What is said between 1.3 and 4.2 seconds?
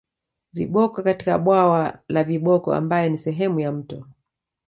bwawa la viboko ambayo ni sehemu ya mto